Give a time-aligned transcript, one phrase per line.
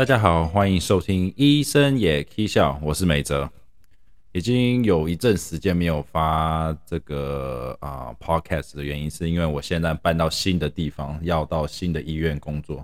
[0.00, 3.50] 大家好，欢迎收听《医生也 K 笑》，我是美哲。
[4.32, 12.82] 已经有一阵时间没有发这个啊 Podcast 的原因，是因为我现在搬到新的地方，要到新的医院工作，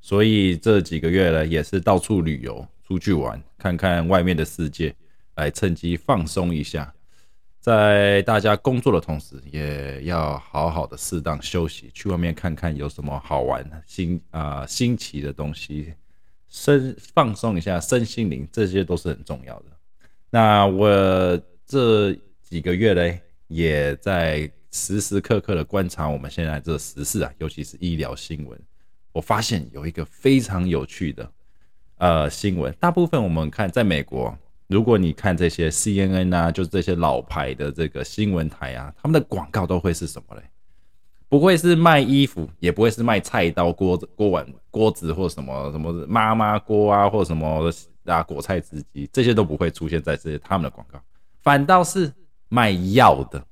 [0.00, 4.92] 所以这几个月呢，也是到处旅游、出去玩，看看外面的世界，
[5.36, 6.92] 来趁机放松一下。
[7.60, 15.94] 在大家工作的同时，也要好好的适当休息，去外面看看有什么好玩、新啊新奇的东西，
[16.56, 19.66] 身放松一下身心灵，这些都是很重要的。
[20.30, 28.58] 那我这几个月嘞，也在时时刻刻的观察我们现在这时事啊，尤其是医疗新闻。
[29.12, 31.30] 我发现有一个非常有趣的
[31.98, 34.36] 呃新闻，大部分我们看在美国。
[34.66, 40.42] 如果你看这些 CNN 啊，就是这些老牌的这个新闻台啊，他们的广告都会是什么嘞？
[41.28, 47.70] 不会是卖衣服，也不会是卖菜刀、锅子、锅碗、锅子或什么什么妈妈锅啊，或什么
[48.04, 51.00] 啊果菜汁机，这些都不会出现在这些他们的广告，
[51.42, 52.12] 反倒是
[52.48, 53.44] 卖药的，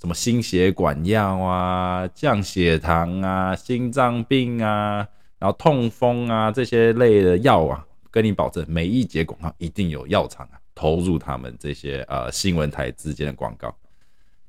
[0.00, 5.06] 什么心血管药啊、降血糖啊、心脏病啊，
[5.38, 7.86] 然后痛风啊这些类的药啊。
[8.12, 13.72] 跟你保证，每一节广告一定有药厂啊投入他们这些呃新闻台之间的广告。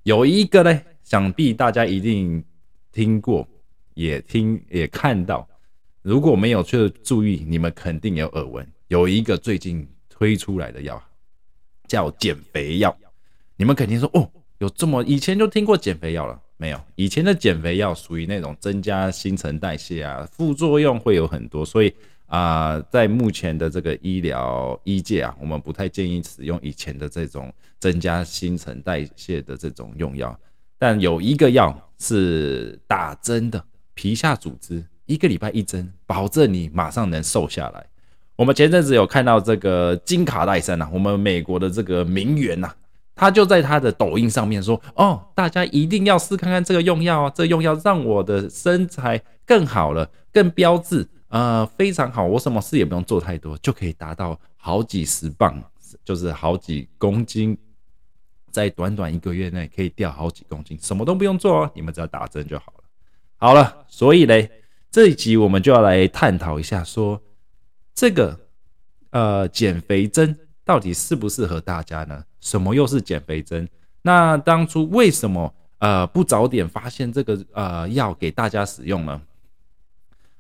[0.02, 2.44] 有一个呢，想必大家一定
[2.92, 3.48] 听过，
[3.94, 5.48] 也听也看到。
[6.02, 8.68] 如果没有去注意，你们肯定有耳闻。
[8.88, 11.02] 有一个最近推出来的药
[11.88, 12.96] 叫减肥药，
[13.56, 16.82] 你们肯定说哦，有这么以前就听过减肥药了没有？
[16.96, 21.94] 以前的减肥药属于那种增加新陈代谢啊，副作用会有很多，所以。
[22.28, 30.40] 啊，在目前的这个医疗医界啊，我们不太建议使用以前的这种增加新陈代谢的这种用药。
[30.82, 33.64] 但有一个药是打针的，
[33.94, 37.86] 皮下组织一个礼拜一针，保证你马上能瘦下来。
[38.36, 42.72] 我们前阵子有看到这个金卡戴珊呐，我们美国的这个名媛呐，
[43.14, 55.62] 她就在她的抖音上面说：“哦，大家一定要试看看这个用药啊，这用药让我的身材更好了，更标致。”呃，非常好，我什么事也不用做太多，就可以达到好几十磅，
[56.04, 57.56] 就是好几公斤，
[58.52, 62.84] 在短短一个月内可以掉好几公斤，什么都不用做哦，你们只要打针就好了。
[63.38, 64.52] 好了，所以嘞，
[64.92, 67.20] 这一集我们就要来探讨一下，说
[67.96, 68.40] 这个
[69.10, 72.24] 呃减肥针到底适不适合大家呢？
[72.40, 73.68] 什么又是减肥针？
[74.04, 79.22] 那当初为什么呃不早点发现这个呃药给大家使用呢？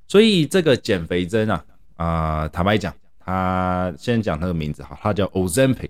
[0.07, 5.89] 所以这个减肥针啊，啊，坦白讲，它先讲它的名字哈，它叫 Ozempic。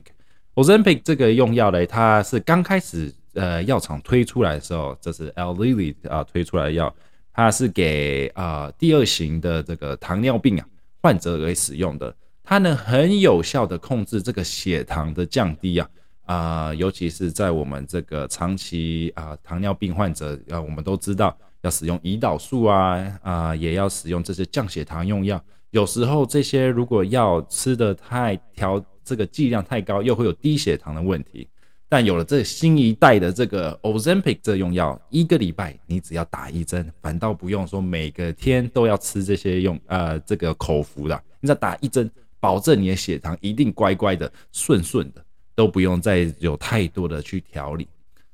[0.56, 6.94] Ozempic 这个用药嘞，它是刚开始呃药厂推出来的时候，这是 L Lilly 啊推出来的药，
[7.34, 10.66] 它是给啊第二型的这个糖尿病啊
[11.02, 12.14] 患者来使用的，
[12.44, 15.90] 它能很有效的控制这个血糖的降低啊
[16.26, 21.36] 啊，尤其是在我们这个长期啊糖尿病患者啊，我们都知道。
[21.62, 25.40] 要使用胰岛素啊啊，也要使用这些降血糖用药。
[25.72, 31.48] 有时候这些如果药吃的太调，这个剂量太高，又会有低血糖的问题。
[31.90, 42.10] 但有了这新一代的这个 Ozempic 这用药，一个礼拜你只要打一针，反倒不用说每个天都要吃这些用呃这个口服的，你只要打一针，
[42.40, 45.24] 保证你的血糖一定乖乖的顺顺的，
[45.56, 47.88] 都不用再有太多的去调理。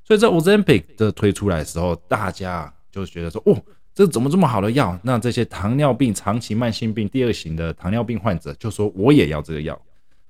[0.03, 2.73] 所以这 Ozempic 的推出来的时候，大家。
[2.89, 3.55] 就觉得说，哦，
[3.97, 4.95] 这怎么这么好的药？
[5.01, 9.81] 那这些糖尿病、长期慢性病第二型的糖尿病患者就说，我也要这个药。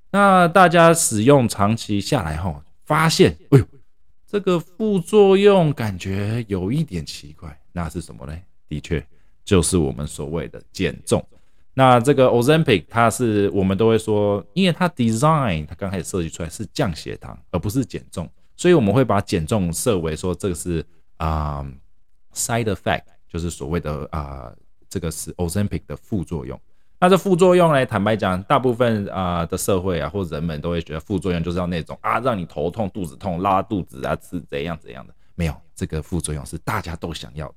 [0.09, 3.65] 那大家使用长期下来后，发现，哎呦，
[4.25, 7.59] 这个副作用感觉有一点奇怪。
[7.73, 8.33] 那是什么呢？
[8.69, 9.05] 的确，
[9.43, 11.21] 就是我们所谓的减重。
[11.73, 20.85] 那这个 Ozempic，它是我们都会说，因为它 design 它刚开始设计出来是降血糖，而不是减重，所以我们会把减重设为说这个是
[21.17, 21.69] 啊。
[22.33, 24.51] Side effect 就是所谓的啊，
[24.89, 26.59] 这个是 Ozempic 的副作用。
[26.99, 27.85] 那这副作用呢？
[27.85, 35.13] 坦白讲，大部分啊的社会啊或人们都会觉得副作用就是要那种啊让你头痛、肚子痛、拉肚子啊是怎样怎样的。
[35.35, 37.55] 没有，这个副作用是大家都想要的。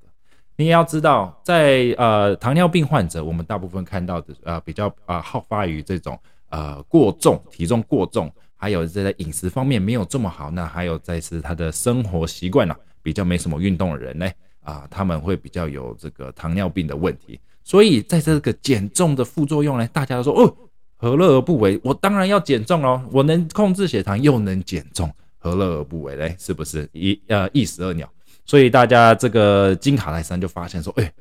[0.57, 6.19] 你也要知道，在呃糖尿病患者，我们大部分看到的呃比较啊好发于这种
[6.49, 10.51] 呃过重、体重过重，还有在饮食方面没有这么好。
[10.51, 14.29] 那还有再是他的生活习惯呢，比较没什么运动的人呢。
[14.61, 20.55] 啊，他们会比较有这个糖尿病的问题，所以在这个减重的副作用呢，大家都说哦，
[20.97, 21.79] 何乐而不为？
[21.83, 26.35] 我当然要减重喽，我能控制血糖又能减重，何乐而不为嘞？
[26.37, 28.07] 是不是一呃一石二鸟？
[28.45, 31.11] 所以大家这个金卡莱山就发现说，哎，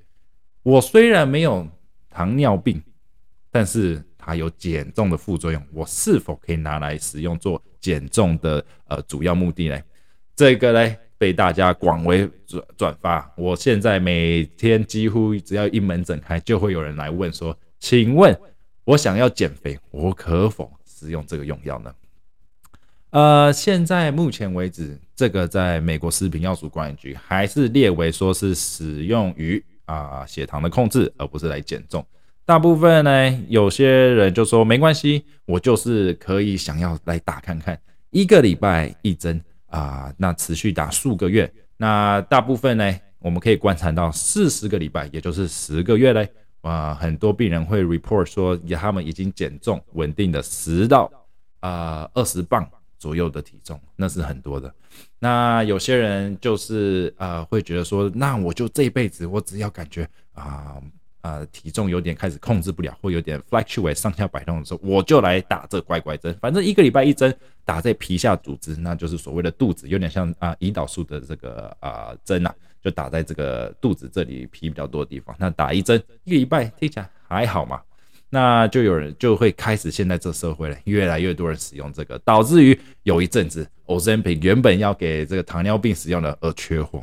[0.62, 1.66] 我虽然没有
[2.10, 2.82] 糖尿病，
[3.50, 9.80] 但是它有减重的副作用，我是否可以拿来使用做减重的呃主要目的呢？
[10.36, 13.30] 这个呢被大家广为转转发。
[13.36, 18.34] 我现在每天几乎只要一门诊开，就会有人来问说：“请问，
[18.84, 21.92] 我想要减肥，我可否使用这个用药呢？”
[23.10, 32.02] 呃，现在目前为止，这个在美国食品药署管理局还是列为说是使用于啊血糖的控制，而不是来减重。
[32.46, 37.78] 大部分呢，有些人就说没关系，我就是可以想要来打看看，
[38.08, 39.38] 一个礼拜一针
[39.70, 41.50] 啊，那持续打数个月。
[41.78, 46.30] 那大部分呢，我们可以观察到四十个礼拜，也就是十个月嘞，
[46.60, 51.10] 啊，很多病人会 report 说，他们已经减重稳定的十到
[51.60, 52.68] 啊二十磅。
[53.00, 54.70] 左右的体重，那是很多的。
[55.18, 60.76] 那有些人就是呃，会觉得说，那我就这辈子，我只要感觉啊
[61.20, 66.34] 啊体重有点开始控制不了，或有点 fluctuate 上下摆动的时候，我就来打这乖乖针。
[66.40, 67.34] 反正一个礼拜一针，
[67.64, 75.34] 打在皮下组织，那就是所谓的肚子，有点像啊胰岛素的这个啊针啊，就打在这个肚子这里皮比较多的地方。
[75.38, 77.80] 那打一针，一个礼拜听起来还好嘛。
[78.32, 87.02] 那就有人就会开始，现在这社会了，越来越多人使用这个，导致于有一阵子，Ozempic 原本要给这个糖尿病使用的而缺货，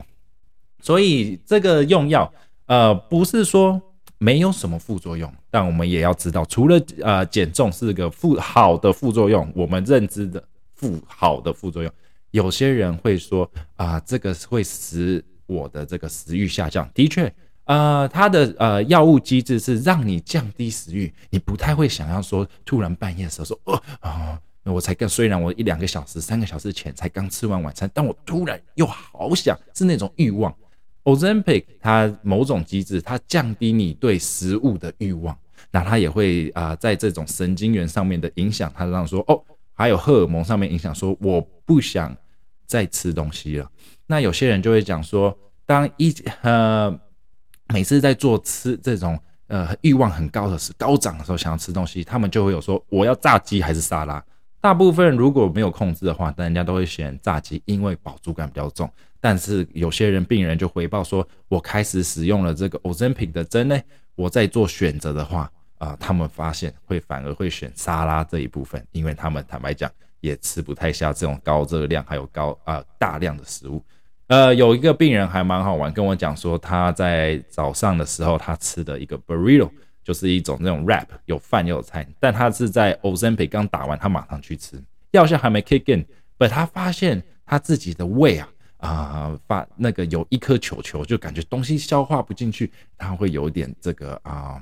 [0.81, 2.33] 所以这个用药，
[2.67, 3.81] 呃，不是说
[4.17, 10.43] 没有什么副作用，但我们也要知道，除了呃减重是个副好的副作用，我们认知的
[10.73, 11.91] 副好的副作用，
[12.31, 17.31] 有些人会说啊，这个会使我的这个食欲下降，的确。
[17.65, 30.55] 呃，它的呃药物机制是让你降低食欲，你不太会想要说突然半夜的时候说，哦啊，我才刚虽然我一两个小时、三个小时前才刚吃完晚餐，但我突然又好想，是那种欲望。
[31.07, 35.35] Ozempic 它某种机制，它降低你对食物的欲望，
[35.71, 39.41] 那它也会啊在这种神经元上面的影响，它让说哦，
[39.73, 42.15] 还有荷尔蒙上面影响，说我不想
[42.65, 43.71] 再吃东西了。
[44.05, 46.99] 那有些人就会讲说，当一呃。
[47.73, 54.23] 每次在做吃这种呃欲望很高的时高涨的时候，想要吃东西，他们就会有说我要炸鸡还是沙拉。
[54.61, 58.89] 大部分如果没有控制的话，但人家都会选炸鸡，因为饱足感比较重。
[59.19, 63.79] 但是有些人病人就回报说，我开始使用了这个 Ozempic 的针呢，
[64.15, 73.83] 我在做选择的话啊，他们发现会反而会选沙拉这一部分，因为他们坦白讲也吃不太下这种高热量还有高啊大量的食物。
[74.27, 79.69] 呃，有一个病人还蛮好玩，跟我讲说他在早上的时候他吃的一个 burrito，
[80.03, 82.05] 就是一种那种 rap，有饭又有菜。
[82.19, 86.05] 但他是在 Ozempic 刚打完，他马上去吃，药效还没 kick in，
[86.37, 94.61] 不，他发现他自己的胃啊啊发那个有一颗球球，就感觉东西消化不进去，他会有点这个啊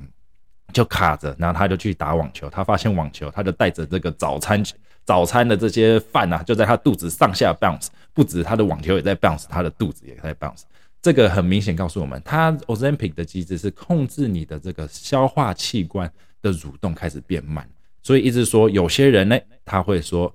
[0.73, 4.63] 就卡着，然后他就去打网球，他发现网球，他就带着这个早餐。
[5.05, 10.63] 早餐的这些饭呐，就在他肚子上下 bounce，不止他的网球也在 bounce，他的肚子也在 bounce。
[10.99, 17.69] 这个很明显告诉我们，他 Ozempic 的机制是控制你的这个消化器官的蠕动开始变慢。
[18.01, 20.33] 所以一直说，有些人呢，他会说，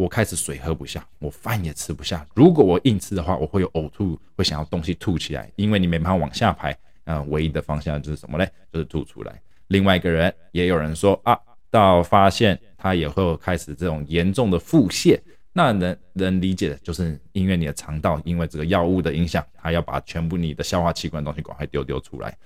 [0.00, 2.26] 我开始水喝不下，我饭也吃不下。
[2.34, 6.76] 如果我硬吃的话，我会有呕吐，会想要东西吐起来，因为你没办法往下排。
[7.04, 8.46] 嗯，唯一的方向就是什么呢？
[8.72, 9.40] 就是吐出来。
[9.68, 11.38] 另外一个人也有人说啊。
[11.72, 15.16] 到发现他也会开始这种严重的腹泻，
[15.52, 22.36] 那能能理解的就是因为你的肠道因为这个药物的影响，它要把全部你的消化器官东西赶快丢丢出来，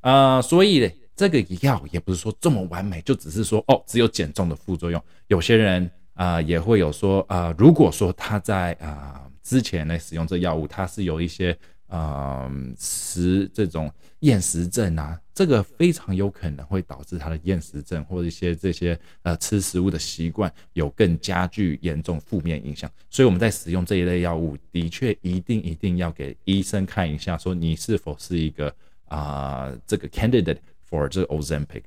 [0.00, 5.00] 啊，所以这个药也不是说这么完美，就只是说哦，只有减重的副作用。
[5.28, 11.56] 有些人啊也会有说啊，如果说他在啊之前呢使用这药物，他是有一些。
[11.88, 22.90] 啊，食这种厌食症啊，这个非常有可能会导致他的厌食症或者一些这些呃吃食物的习惯有更加剧严重负面影响。
[23.10, 28.74] 所以我们在使用这一类药物，的确一定一定要给医生看一下，说你是否是一个
[29.08, 31.82] 啊这个 candidate for 这 Ozempic。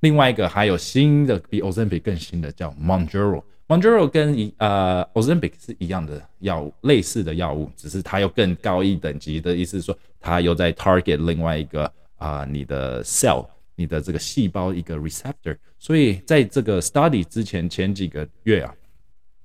[0.00, 3.44] 另外一个还有新的比 Ozempic 更新的叫 m o n j a r o。
[3.70, 13.46] Mounjaro 跟一呃 Ozempic 是一样的药物，类似的药物，只是它又更高一等级的意思说，它又在 target 另外一个啊你的 cell，
[13.76, 15.56] 你的这个细胞一个 receptor。
[15.78, 18.74] 所以在这个 study 之前前几个月啊，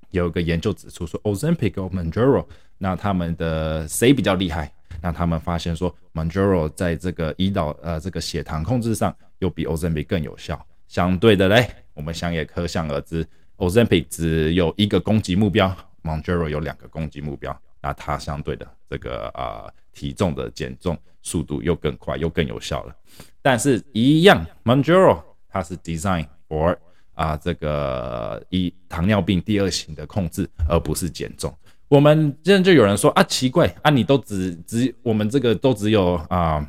[0.10, 2.48] 有一个研究指出说 Ozempic 和 Mounjaro，
[2.80, 4.74] 那他们的谁比较厉害？
[5.04, 10.66] 那他们发现说 Mounjaro 在这个胰岛呃这个血糖控制上又比 Ozempic 更有效。
[10.88, 13.24] 相对的嘞，我们想也可想而知。
[13.58, 22.96] Ozempic 只有一个攻击目标，Monjero 有两个攻击目标，那它相对的这个啊体重的减重速度又更快又更有效了。
[23.42, 26.76] 但是，一样，Monjero 它是 design for
[27.14, 31.56] 啊这个一糖尿病第二型的控制，而不是减重。
[31.88, 36.68] 我们现在就有人说啊，奇怪啊，你都只只我们这个都只有啊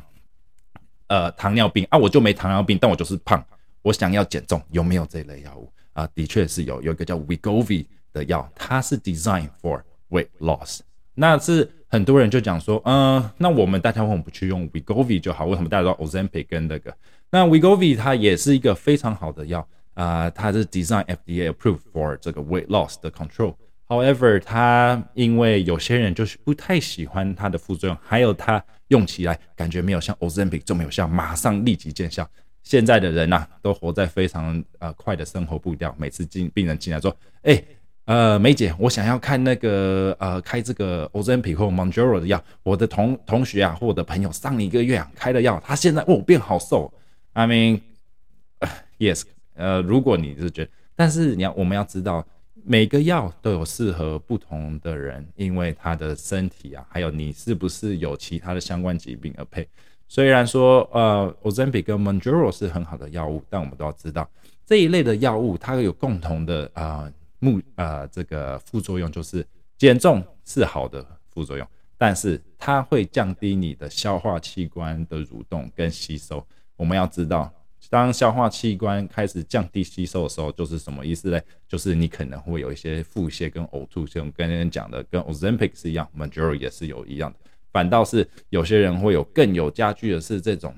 [1.07, 3.43] 呃糖尿病啊，我就没糖尿病，但我就是胖，
[3.81, 6.07] 我想要减重，有没有这类药物啊？
[6.13, 10.79] 的确是有，有一个叫 Wegovy 的药，它是 design for weight loss。
[11.15, 15.47] 那是很多人就讲说，嗯，那我们大家为什么不去用 Wegovy 就好？
[15.47, 16.95] 为什么大家都 Ozempic 跟那个？
[17.31, 23.55] 那 Wegovy 它也是一个非常好的药啊，它是 design FDA approved for 这个 weight loss 的 control。
[23.87, 32.29] However，它因为有些人就是不太喜欢它的副作用，还有它用起来感觉没有像 Ozempic 这么有效，马上立即见效。
[32.67, 37.63] 现在的人呐，都活在非常呃快的生活步调，每次进病人进来说，哎，
[38.03, 46.91] 呃，梅姐，我想要看那个呃开这个 Ozempic 或 m o n j o r o 的药，我的同同学啊或我的朋友上一个月啊开了药，他现在哦变好瘦。
[47.31, 49.21] I mean，yes，
[49.53, 52.27] 呃，如果你是觉得，但是你要我们要知道。
[52.69, 59.65] 每个药都有适合不同的人，因为他的身体啊，还有你是不是有其他的相关疾病而配。
[60.09, 64.29] 虽然说呃，Ozempic 跟 Mounjaro 是很好的药物，但我们都要知道
[64.65, 67.09] 这一类的药物它有共同的啊
[67.39, 69.47] 目啊这个副作用，就是
[69.77, 71.65] 减重是好的副作用，
[71.97, 76.45] 但是它会降低你的消化器官的蠕动跟吸收。
[76.75, 77.49] 我们要知道。
[77.89, 81.39] 当消化器官开始降低吸收的时候，就是什么意思呢？
[81.67, 87.39] 就是你可能会有一些腹泻跟呕吐，像跟人讲的，跟 Ozempic 是一样，Majoro 也是有一样的。
[87.71, 90.75] 反倒是有些人会有更有加剧的是这种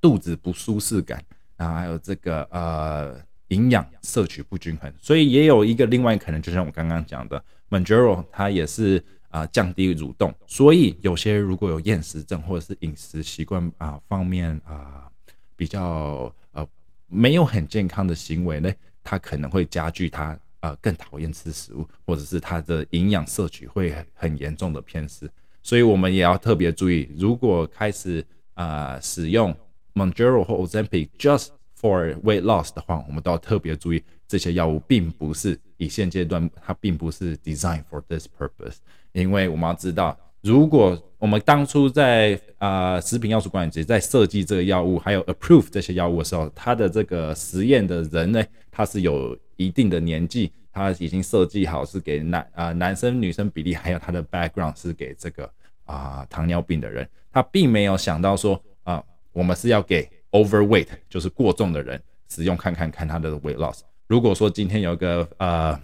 [0.00, 1.22] 肚子不舒适感，
[1.56, 4.92] 然后还有这个呃营养摄取不均衡。
[5.00, 10.32] 所以也有一个另外可能，就像我刚刚讲的，Majoro 它也是啊降低蠕动。
[10.46, 15.10] 所以有些如果有厌食症或者是饮食习惯啊方面啊。
[15.56, 16.66] 比较呃
[17.06, 25.30] 没有很健康的行为呢，他可能会加剧他呃更讨厌吃食物，或者是他的营养摄取会很严重的偏食，
[25.62, 29.54] 所以我们也要特别注意，如果开始啊使用
[29.94, 31.48] Monjero 或 Ozempic just
[31.80, 38.76] for weight loss 的话，我们都要特别注意，这些药物并不是以现阶段它并不是 design for this purpose，
[39.12, 40.18] 因为我们要知道。
[40.40, 55.50] 如果我们当初在啊食品药物管理局在设计这个药物，还有 approve 这些药物的时候，它的这个实验的人呢，他是有一定的年纪，他已经设计好是给男啊男生女生比例，还有他的 background 是给这个
[55.84, 63.80] 啊糖尿病的人，他并没有想到说啊我们是要给 overweight 就是过重的人使用看看看他的 weight loss。
[64.06, 65.80] 如果说今天有个呃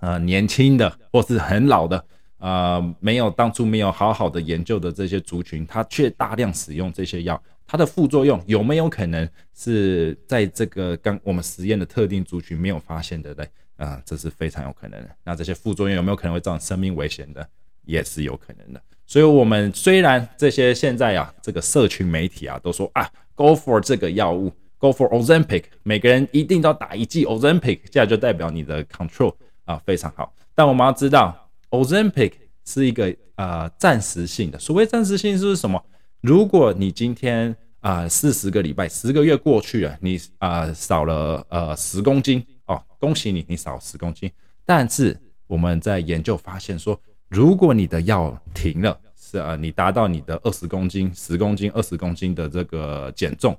[0.00, 2.04] 呃年轻的或是很老的。
[2.38, 13.44] 呃，没有当初没有好好的研究的这些族群，他却大量使用这些药，它的副作用有没有可能是在这个刚我们实验的特定族群没有发现的呢？
[13.76, 15.10] 啊，这是非常有可能的。
[15.24, 17.44] 那这些副作用有没有可能会造成生命危险的？
[17.84, 18.80] 也是有可能的。
[19.04, 30.32] 所以，我们虽然这些现在啊，这个社群媒体啊，都说啊，Go for 这个药物，Go for Ozempic，每个人一定要打一剂 Ozempic，这样就代表你的 control 啊非常好。
[30.54, 31.47] 但我们要知道。
[31.70, 32.32] Ozempic
[32.64, 35.82] 是一个呃暂时性的，所谓暂时性是什么？
[36.20, 44.30] 如果你今天啊四十个礼拜、十个月过去了，你啊少了呃十公斤哦，恭喜你，你少十公斤。
[44.64, 53.56] 但是我们在研究发现说，如果你的药停了，是啊，你达到你的二十公斤、十公斤、二十公斤的这个减重，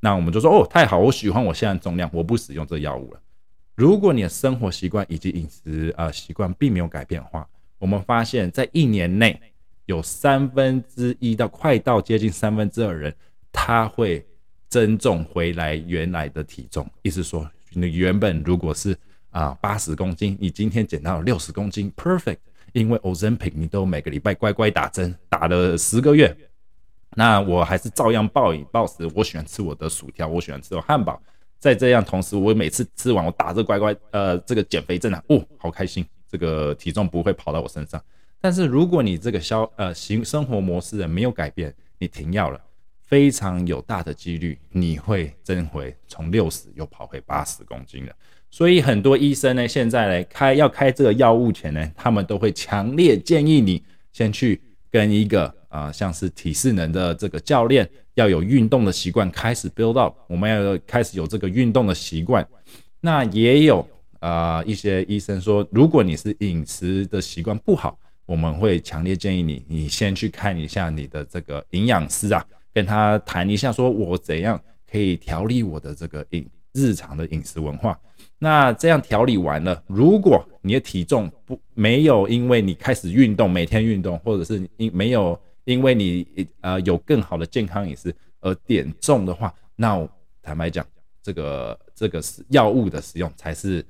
[0.00, 3.20] 那我们就说哦，太好，我喜欢我现在重量，我不使用这药物了。
[3.74, 7.48] 如果你的生活习惯以及饮食啊习惯并没有改变的话，
[7.82, 9.36] 我们发现，在一年内
[9.86, 13.12] 有三分之一到快到接近三分之二人，
[13.50, 14.24] 他会
[14.68, 16.88] 增重回来原来的体重。
[17.02, 18.96] 意思说，你原本如果是
[19.30, 22.38] 啊八十公斤，你今天减到六十公斤，perfect。
[22.72, 26.34] 因为 Ozempic 你都每个礼拜乖乖打针，打了十个月，
[27.16, 29.10] 那我还是照样暴饮暴食。
[29.12, 31.20] 我喜欢吃我的薯条，我喜欢吃我汉堡。
[31.58, 38.02] 在这样同时，我每次吃完，我打这乖乖，呃，这个减肥针啊，哦，好开心，这个体重不会跑到我身上。
[38.40, 42.58] 但是如果你这个消呃行生活模式没有改变，你停药了，
[43.04, 48.12] 非常有大的几率你会增回从六十又跑回八十公斤了。
[48.50, 54.60] 所以很多医生呢，现在来开要开这个药物前呢，他们都会强烈建议你先去
[54.90, 57.88] 跟一个啊，像是体适能的这个教练。
[58.14, 62.46] 要有运动的习惯，开始 build up，我们要开始有这个运动的习惯。
[63.00, 63.88] 那也有
[64.22, 77.98] 啊一些医生说，如果你是饮食的习惯不好，我们会强烈建议你，你先去看一下你的这个营养师啊，跟他谈一下，说我怎样可以调理我的这个饮日常的饮食文化。
[78.38, 90.08] 那这样调理完了，如果你的体重不没有因为你开始运动，每天运动，或者是因没有因为你呃有更好的健康饮食而减重的话，那
[90.40, 90.86] 坦白讲，
[91.20, 93.84] 这个这个是药物的使用才是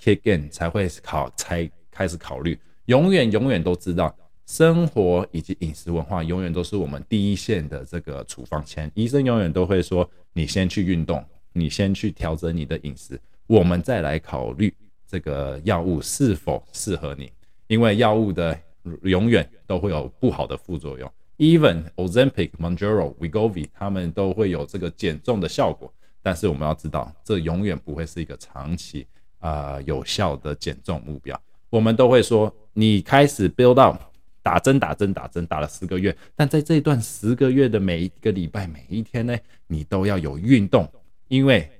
[0.00, 2.58] kick in 才会考才开始考虑。
[2.86, 4.14] 永远永远都知道，
[4.46, 8.90] 生活以及饮食文化永远都是我们第一线的这个处方签。
[8.94, 13.20] 医生永远都会说，你先去运动，你先去调整你的饮食。
[13.46, 14.72] 我们再来考虑
[15.06, 17.30] 这个药物是否适合你，
[17.66, 18.58] 因为药物的
[19.02, 21.10] 永远都会有不好的副作用。
[21.36, 29.06] Even Ozempic、Monjaro,、Wegovy，他们都会有这个减重的效果，但是我们要知道，这永远不会是一个长期
[29.38, 31.40] 啊有效的减重目标。
[31.70, 34.00] 我们都会说，你开始 build up，
[34.42, 40.90] 打针、打针、打针，打了十个月，但在这一段十个月的每一个礼拜、每一天呢，你都要有运动，
[41.28, 41.70] 因为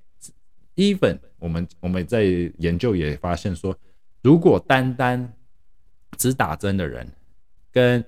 [0.77, 2.23] Even 我们我们在
[2.59, 3.77] 研究也发现说，
[4.23, 5.33] 如果单单
[6.17, 7.11] 只打针的人，
[7.73, 8.05] 跟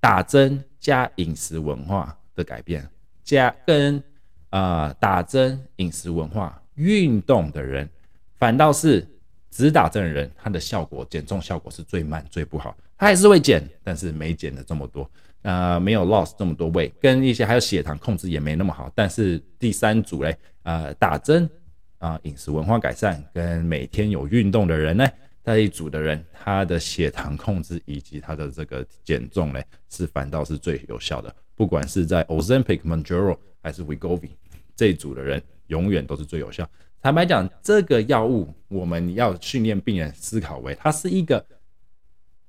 [0.00, 2.88] 打针加饮食文化的改变，
[3.22, 4.02] 加跟
[4.50, 7.88] 啊打针饮食文化运动的人，
[8.38, 9.06] 反倒是
[9.50, 15.10] 只打针的人，他的效果减重效果是最慢最不好，他还是会减，但是没减的这么多，
[15.42, 21.48] 呃没有 loss 这么多位，跟一些还有血糖控制也没那么好，但是第三组嘞，呃打针。
[21.98, 25.06] 啊，饮食文化改善跟每天有运动的人呢，
[25.42, 31.34] 在一组的人，他的血糖控制以及他的这个减重呢，是反倒是最有效的。
[31.54, 34.28] 不管是在 Ozempic、Mounjaro 还是 Wegovy
[34.76, 36.68] 这一组的人，永远都是最有效。
[37.04, 41.44] 坦白讲，这个药物我们要训练病人思考为，它是一个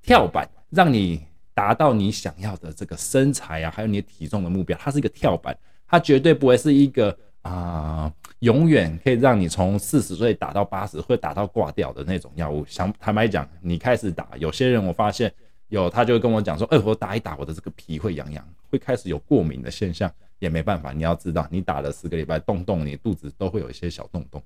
[0.00, 4.74] 跳板，让你达到你想要的这个身材啊，还有你的体重的目标。
[4.80, 5.54] 它是一个跳板，
[5.86, 8.10] 它绝对不会是一个啊。
[8.38, 12.64] 永远可以让你从四十岁打到八十，会打到挂掉的那种药物。
[12.66, 15.30] 想坦白讲，你开始打，有些人我发现
[15.68, 24.42] 有，他就跟我讲说：“哎，我打一打，我的这个皮会痒痒，会开始有过敏的现象。”也没办法，你要知道，你打了十个礼拜，动动你肚子都会有一些小洞洞。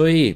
[0.00, 0.34] 所以，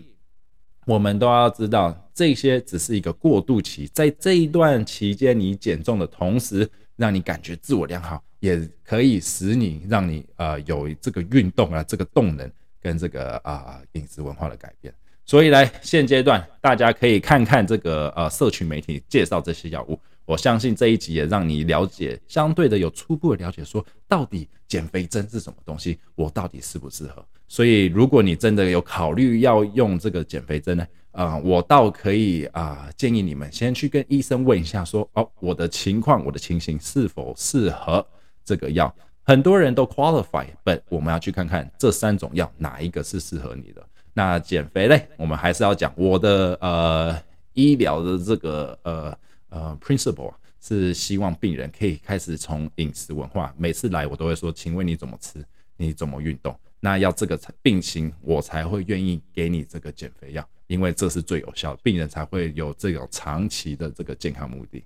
[0.85, 12.46] 我们都要知道，这些只是一个过渡期，在这一段期间，你减重的同时，让你感觉自我良好，也可以使你让你呃有这个运动啊这个动能。
[12.79, 14.92] 跟这个啊饮食文化的改变，
[15.24, 27.24] 所以来现阶段大家可以看看这个呃社群媒体介绍这些药物，我相信这一集也让你了解相对的有初步的了解，说到底减肥针是什么东西，我到底适不适合？
[27.55, 38.05] 所以如果你真的有考虑要用这个减肥针呢，啊，我倒可以啊建议你们先去跟医生问一下，说哦我的情况我的情形是否适合
[38.45, 38.93] 这个药。
[39.23, 43.81] 很多人都 qualify，但我们要去看看这三种药哪一个是适合你的。
[44.12, 47.17] 那减肥嘞，我们还是要讲我的呃
[47.53, 49.17] 医疗的这个呃
[49.51, 53.55] 呃 principle 是希望病人可以开始从饮食文化。
[53.57, 55.38] 每次来我都会说，请问你怎么吃，
[55.77, 56.53] 你怎么运动？
[56.85, 64.85] 那要这个病情我才会愿意给你这个减肥药，因为这是最有效，病人才会有这种长期的这个健康目的。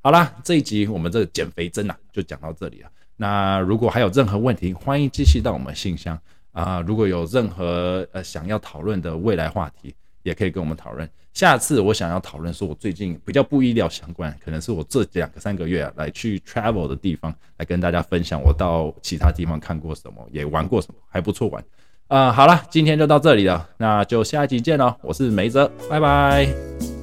[0.00, 2.90] 好啦，这一集我们这个减肥针啊，就讲到这里了。
[3.16, 6.18] 那如果还有任何问题，欢迎继续到我们信箱
[6.52, 6.80] 啊。
[6.80, 9.94] 如果有任何呃想要讨论的未来话题，
[10.26, 11.08] 也可以跟我们讨论。
[11.32, 21.64] 下次我想要讨论说，我最近比较不医疗相关，可能是我这两个三个月来去 travel 的地方，来跟大家分享我到其他地方看过什么，也玩过什么，还不错玩。
[22.08, 24.96] 啊，好了，今天就到这里了，那就下一集见喽。
[25.02, 26.95] 我是梅泽，拜拜。